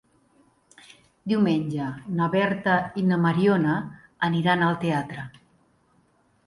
Diumenge 1.33 1.89
na 2.21 2.31
Berta 2.37 2.79
i 3.03 3.07
na 3.11 3.21
Mariona 3.27 3.77
aniran 4.31 4.67
al 4.71 4.81
teatre. 4.87 5.33